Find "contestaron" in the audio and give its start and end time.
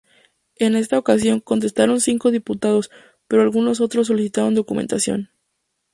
1.41-2.01